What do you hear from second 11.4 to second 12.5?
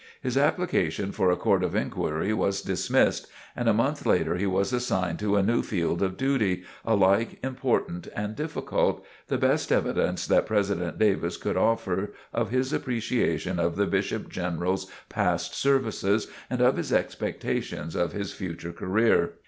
offer of